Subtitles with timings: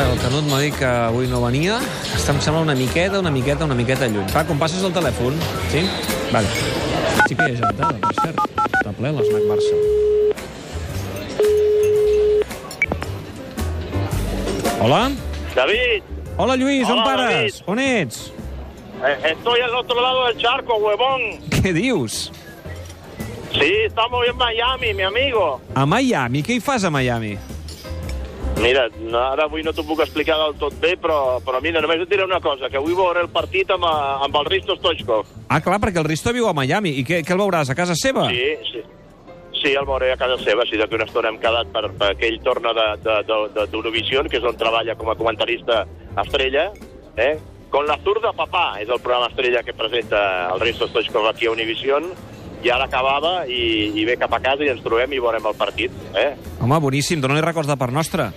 [0.00, 1.76] El Canut m'ha dit que avui no venia.
[2.16, 4.26] Està, em sembla, una miqueta, una miqueta, una miqueta lluny.
[4.34, 5.36] Va, com passes el telèfon?
[5.72, 5.82] Sí?
[6.32, 6.48] Vale.
[7.28, 8.40] Sí que hi ha gentada, per cert.
[8.80, 9.80] Està ple l'esnac Barça.
[14.80, 15.02] Hola?
[15.54, 16.02] David,
[16.40, 17.62] Hola, Lluís, on Hola, pares?
[17.68, 18.30] On ets?
[19.04, 21.20] eh, estoy al otro lado del charco, huevón.
[21.50, 22.30] Què dius?
[23.52, 25.60] Sí, estamos en Miami, mi amigo.
[25.74, 26.42] A Miami?
[26.42, 27.36] Què hi fas a Miami?
[28.60, 32.02] Mira, no, ara avui no t'ho puc explicar del tot bé, però, però mira, només
[32.02, 35.28] et diré una cosa, que avui veuré el partit amb, eh, amb el Risto Stoichkov.
[35.48, 36.92] Ah, clar, perquè el Risto viu a Miami.
[37.00, 38.28] I què, què el veuràs, a casa seva?
[38.28, 38.82] Sí, sí.
[39.60, 42.40] Sí, el veuré a casa seva, sí, d'aquí una estona hem quedat per, perquè ell
[42.44, 45.82] torna d'Eurovision, que és on treballa com a comentarista
[46.24, 46.70] estrella,
[47.16, 47.34] eh?
[47.70, 51.52] Con la zurda papà és el programa estrella que presenta el Risto Stoichkov aquí a
[51.52, 52.08] Univision,
[52.64, 55.56] i ara acabava i, i ve cap a casa i ens trobem i veurem el
[55.56, 56.34] partit, eh?
[56.60, 58.30] Home, boníssim, dona-li records de part nostra.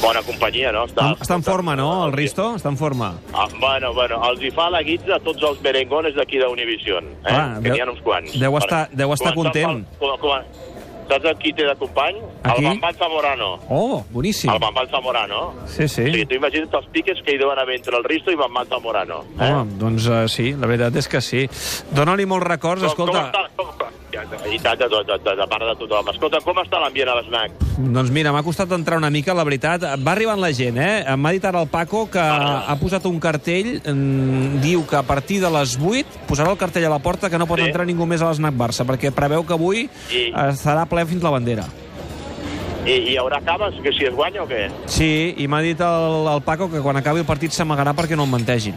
[0.00, 0.86] Bona companyia, no?
[0.88, 2.54] Està, està en forma, no, el Risto?
[2.56, 3.12] Està en forma.
[3.34, 7.34] Ah, bueno, bueno, els hi fa la guitza a tots els merengones d'aquí d'Univision, eh?
[7.34, 8.38] Ah, que n'hi ha uns quants.
[8.40, 9.84] deu estar- deu estar content.
[9.98, 10.30] com, com,
[11.10, 12.16] saps qui té de company?
[12.44, 12.62] Aquí?
[12.64, 13.58] El Bambal Zamorano.
[13.68, 14.48] Oh, boníssim.
[14.52, 15.54] El Bambal Zamorano.
[15.66, 16.04] Sí, sí.
[16.12, 19.24] Sí, tu imagina't els piques que hi deuen haver entre el Risto i Bambal Zamorano.
[19.40, 19.50] Eh?
[19.52, 21.48] Home, doncs uh, sí, la veritat és que sí.
[21.90, 23.24] Dóna-li molts records, Com- escolta...
[23.26, 23.49] està, com, ja,
[24.10, 26.08] I tant, de, de, de, de part de tothom.
[26.12, 27.52] Escolta, com està l'ambient a l'esnac?
[27.78, 29.84] Doncs mira, m'ha costat entrar una mica, la veritat.
[30.02, 31.04] Va arribant la gent, eh?
[31.16, 32.64] M'ha dit ara el Paco que Ah.
[32.68, 36.84] ha posat un cartell, mm, diu que a partir de les 8 posarà el cartell
[36.86, 37.66] a la porta que no pot Sí.
[37.66, 41.30] entrar ningú més a l'esnac Barça, perquè preveu que avui I- estarà ple fins la
[41.30, 41.64] bandera.
[42.86, 44.70] I, I hi haurà cames que si es guanya o què?
[44.86, 48.24] Sí, i m'ha dit el, el Paco que quan acabi el partit s'amagarà perquè no
[48.24, 48.74] el mentegin.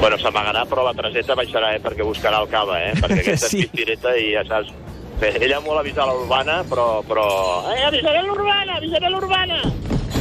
[0.00, 2.92] Bueno, s'amagarà, però la traseta baixarà, eh, perquè buscarà el cava, eh?
[3.00, 3.62] Perquè aquesta Sí.
[3.64, 4.72] és pistireta i ja saps...
[5.20, 7.02] Bé, ella vol avisar l'urbana, però...
[7.08, 7.24] però...
[7.72, 9.62] Eh, avisaré l'urbana, avisaré l'urbana!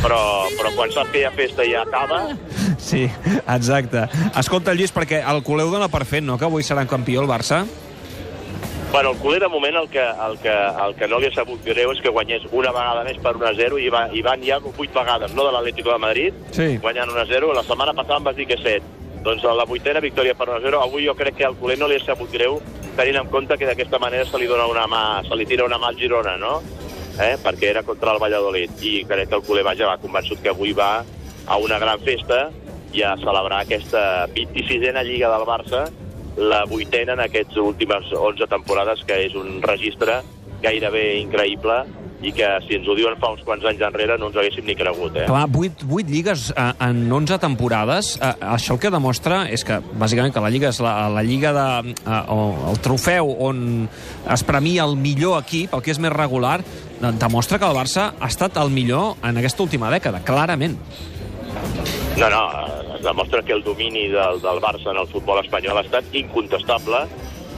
[0.02, 0.20] Però,
[0.56, 2.22] però quan sap que hi ha festa i ja acaba...
[2.80, 3.04] Sí,
[3.50, 4.06] exacte.
[4.38, 7.28] Escolta, Lluís, perquè el culer ho dona per fet, no?, que avui serà campió el
[7.28, 7.64] Barça.
[8.92, 10.54] Bueno, el culer, de moment, el que, el, que,
[10.86, 13.48] el que no li ha sabut greu és que guanyés una vegada més per 1
[13.50, 16.78] a 0 i, va, i van ja 8 vegades, no, de l'Atlético de Madrid, Sí.
[16.80, 17.50] guanyant 1 a 0.
[17.58, 18.80] La setmana passada em vas dir que 7.
[19.26, 20.80] Doncs la vuitena victòria per 1 a 0.
[20.86, 22.60] Avui jo crec que al culer no li ha sabut greu,
[22.96, 25.80] tenint en compte que d'aquesta manera se li dona una mà, se li tira una
[25.82, 26.60] mà al Girona, no?
[27.18, 27.34] Eh?
[27.42, 28.78] Perquè era contra el Valladolid.
[28.86, 32.52] I crec que el culer vaja va convençut que avui va a una gran festa
[32.94, 35.88] i a celebrar aquesta 26a Lliga del Barça,
[36.38, 40.22] la vuitena en aquestes últimes 11 temporades, que és un registre
[40.62, 41.82] gairebé increïble
[42.24, 44.76] i que si ens ho diuen fa uns quants anys enrere no ens haguéssim ni
[44.80, 45.26] cregut, eh?
[45.28, 49.82] Clar, 8, 8 lligues eh, en 11 temporades, eh, això el que demostra és que,
[50.00, 51.96] bàsicament, que la lliga és la, la lliga de...
[52.06, 53.90] Eh, o el trofeu on
[54.32, 56.62] es premia el millor equip, el que és més regular,
[57.02, 60.80] de- demostra que el Barça ha estat el millor en aquesta última dècada, clarament.
[62.18, 62.42] No, no,
[63.04, 67.04] demostra que el domini del, del Barça en el futbol espanyol ha estat incontestable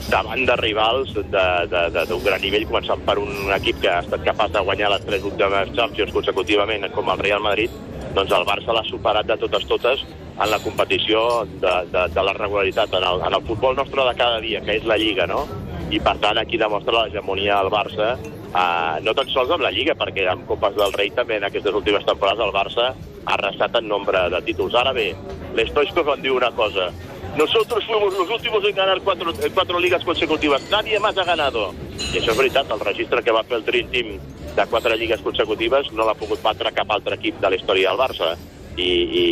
[0.08, 4.64] davant de rivals d'un gran nivell, començant per un equip que ha estat capaç de
[4.70, 7.74] guanyar les tres últimes Champions consecutivament, com el Real Madrid,
[8.16, 10.06] doncs el Barça l'ha superat de totes totes
[10.38, 14.16] en la competició de, de, de la regularitat, en el, en el futbol nostre de
[14.18, 15.46] cada dia, que és la Lliga, no?
[15.90, 19.96] I, per tant, aquí demostra l'hegemonia del Barça, eh, no tan sols amb la Lliga,
[19.98, 23.88] perquè amb Copes del Rei també en aquestes últimes temporades el Barça ha arrasat en
[23.90, 24.76] nombre de títols.
[24.78, 25.10] Ara bé,
[25.58, 26.92] l'Stoichkov en diu una cosa.
[27.38, 30.62] Nosotros fuimos los últimos en ganar cuatro, cuatro ligas consecutivas.
[30.72, 31.74] Nadie más ha ganado.
[32.14, 34.08] I això és veritat, el registre que va fer el Dream Team
[34.58, 38.00] de quatre lligues consecutives no l'ha pogut batre cap altre equip de la història del
[38.00, 38.32] Barça.
[38.78, 39.26] I, i,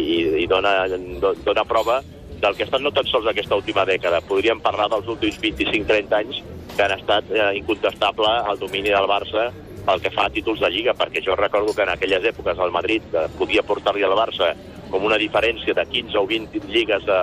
[0.43, 0.87] i- dona,
[1.21, 1.99] do- dona prova
[2.41, 4.21] del que ha estat no tan sols aquesta última dècada.
[4.21, 6.43] Podríem parlar dels últims 25-30 anys
[6.75, 9.49] que han estat eh, incontestable el domini del Barça
[9.85, 12.71] pel que fa a títols de Lliga, perquè jo recordo que en aquelles èpoques el
[12.73, 14.53] Madrid eh, podia portar-li al Barça
[14.95, 17.21] com una diferència de 15 o 20 lligues eh,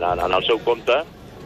[0.00, 1.02] en, el seu compte,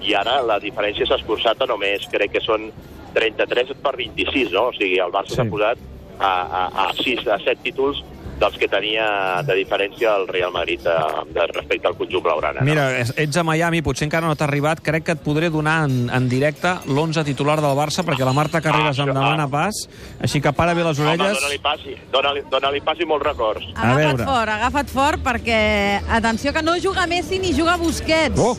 [0.06, 2.68] i ara la diferència s'ha escurçat a només, crec que són
[3.16, 4.68] 33 per 26, no?
[4.70, 5.40] O sigui, el Barça Sí.
[5.40, 5.82] s'ha posat
[6.20, 8.04] a, a, a 6, a 7 títols
[8.40, 10.94] dels que tenia de diferència el Real Madrid eh,
[11.32, 12.60] de, respecte al conjunt blaugrana.
[12.60, 12.66] no?
[12.66, 14.80] Mira, és- ets a Miami, potser encara no t'ha arribat.
[14.82, 18.60] Crec que et podré donar en, en directe l'11 titular del Barça, perquè la Marta
[18.60, 19.48] Carreras Ah, em demana ah.
[19.48, 19.74] pas.
[20.20, 21.38] Així que para bé les Home, orelles.
[21.40, 23.64] dona-li passi, dona-li dona passi molts records.
[23.76, 24.24] A Agafa't veure.
[24.24, 28.38] fort, agafa't fort, perquè, atenció, que no juga Messi ni juga Busquets.
[28.38, 28.58] Oh!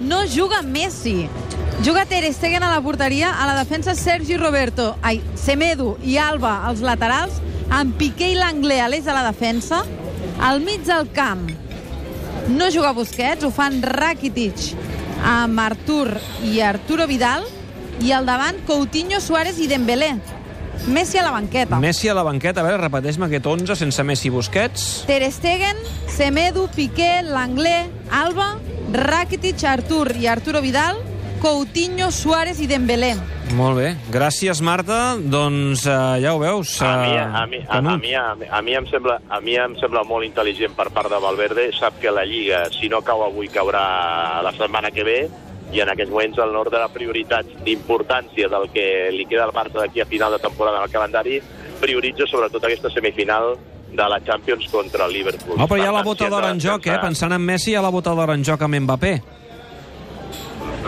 [0.00, 1.28] No juga Messi.
[1.82, 6.64] Juga Ter Stegen a la porteria, a la defensa Sergi Roberto, ai, Semedo i Alba
[6.66, 9.84] als laterals, amb Piqué i l'Anglès a l'eix de la defensa,
[10.40, 11.46] al mig del camp
[12.48, 14.74] no juga Busquets, ho fan Rakitic
[15.24, 16.10] amb Artur
[16.44, 17.46] i Arturo Vidal,
[18.04, 20.12] i al davant Coutinho, Suárez i Dembélé.
[20.90, 21.78] Messi a la banqueta.
[21.80, 24.84] Messi a la banqueta, a veure, repeteix-me aquest 11 sense Messi i Busquets.
[25.08, 25.78] Ter Stegen,
[26.10, 28.58] Semedo, Piqué, Langlé, Alba,
[28.92, 31.00] Rakitic, Artur i Arturo Vidal,
[31.44, 33.12] Coutinho, Suárez i Dembélé.
[33.52, 33.90] Molt bé.
[34.08, 35.18] Gràcies, Marta.
[35.20, 36.78] Doncs uh, ja ho veus.
[36.80, 39.42] Uh, A mi, a, mi, a, a, mi, a, mi, a, mi em sembla, a
[39.44, 41.66] mi em sembla molt intel·ligent per part de Valverde.
[41.76, 45.18] Sap que la Lliga, si no cau avui, caurà la setmana que ve
[45.74, 49.52] i en aquests moments el nord de la prioritat d'importància del que li queda al
[49.52, 51.40] Barça d'aquí a final de temporada en el calendari
[51.80, 53.56] prioritza sobretot aquesta semifinal
[53.92, 55.58] de la Champions contra el Liverpool.
[55.60, 56.98] No, però hi ha la bota d'or en joc, eh?
[57.02, 59.18] Pensant en Messi, hi ha la bota d'or en joc amb Mbappé.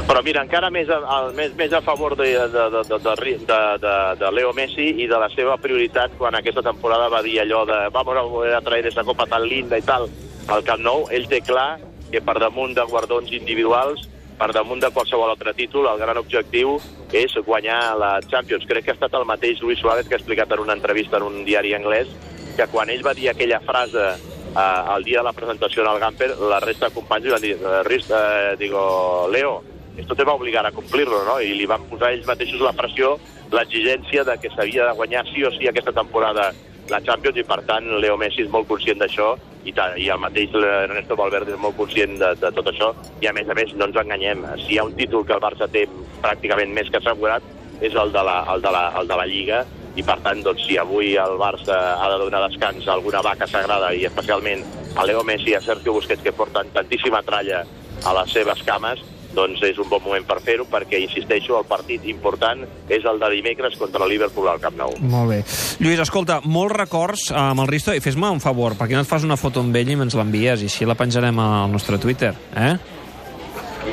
[0.07, 3.15] Però mira, encara més a, a, més, més a favor de, de, de, de, de,
[3.43, 7.41] de, de, de Leo Messi i de la seva prioritat quan aquesta temporada va dir
[7.43, 10.07] allò de vamos a volver a traer esa copa tan linda i tal
[10.47, 11.81] al Camp Nou, ell té clar
[12.13, 14.07] que per damunt de guardons individuals,
[14.39, 16.77] per damunt de qualsevol altre títol, el gran objectiu
[17.11, 18.67] és guanyar la Champions.
[18.69, 21.27] Crec que ha estat el mateix Luis Suárez que ha explicat en una entrevista en
[21.27, 22.13] un diari anglès
[22.57, 25.99] que quan ell va dir aquella frase eh, el dia de la presentació en el
[26.01, 28.85] Gamper, la resta de companys li van dir, eh, eh, digo,
[29.33, 29.57] Leo,
[29.97, 31.41] esto te va a obligar a cumplirlo, no?
[31.41, 33.17] I li van posar ells mateixos la pressió,
[33.53, 36.51] l'exigència de que s'havia de guanyar sí o sí aquesta temporada
[36.91, 39.33] la Champions i, per tant, Leo Messi és molt conscient d'això
[39.67, 43.35] i, i el mateix Ernesto Valverde és molt conscient de, de tot això i, a
[43.35, 44.45] més a més, no ens enganyem.
[44.63, 45.87] Si hi ha un títol que el Barça té
[46.23, 47.43] pràcticament més que assegurat
[47.85, 49.65] és el de la, el de la, el de la Lliga
[49.97, 53.49] i, per tant, doncs, si avui el Barça ha de donar descans a alguna vaca
[53.51, 54.65] sagrada i especialment
[54.97, 57.65] a Leo Messi i a Sergio Busquets que porten tantíssima tralla
[58.05, 59.03] a les seves cames,
[59.37, 63.31] doncs és un bon moment per fer-ho perquè, insisteixo, el partit important és el de
[63.37, 64.97] dimecres contra el Liverpool al Camp Nou.
[65.01, 65.41] Molt bé.
[65.85, 69.11] Lluís, escolta, molts records eh, amb el Risto i fes-me un favor, perquè no et
[69.11, 72.35] fas una foto amb ell i ens l'envies i així la penjarem al nostre Twitter,
[72.57, 72.75] eh?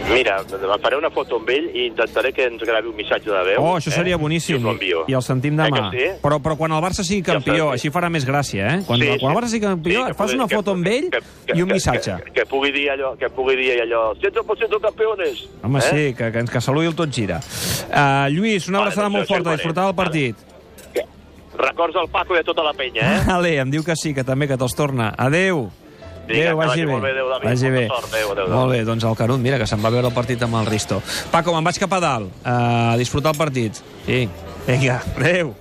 [0.10, 0.40] Mira,
[0.82, 3.62] faré una foto amb ell i intentaré que ens gravi un missatge de veu.
[3.64, 4.20] Oh, això seria eh?
[4.20, 4.66] boníssim.
[4.82, 4.92] I.
[5.08, 5.70] I el sentim demà.
[5.70, 6.20] Eh que sí?
[6.22, 7.72] però, però quan el Barça sigui Ja campió, sentim.
[7.74, 8.84] així farà més gràcia, eh?
[8.86, 9.26] Quan, Sí, quan el sí.
[9.40, 11.74] Barça sigui campió, que fas una que- foto amb ell que- que- i un que-
[11.74, 12.16] missatge.
[12.26, 15.48] Que, que, pugui dir allò, que pugui dir allò, 100% campeones.
[15.64, 15.82] Home, eh?
[15.82, 17.40] sí, que, que, que saludi el tot gira.
[17.90, 20.10] Uh, Lluís, una Vale, abraçada doncs molt sí forta, disfrutar del Vale.
[20.10, 20.36] partit.
[20.94, 21.06] Que-
[21.58, 23.22] Records al Paco i a tota la penya, eh?
[23.38, 25.14] Ale, em diu que sí, que també, que te'ls torna.
[25.18, 25.70] Adeu.
[26.28, 26.92] Vinga, Adéu, vagi vagi bé.
[26.92, 27.88] molt bé, adéu, David, vagi bé.
[27.88, 28.56] sort, adéu, adéu, adéu.
[28.56, 31.02] Molt bé, doncs el Canut, mira, que se'n va veure el partit amb el Risto.
[31.32, 33.82] Paco, me'n vaig cap a dalt, a disfrutar el partit.
[34.06, 34.30] Sí,
[34.68, 35.54] vinga, adéu.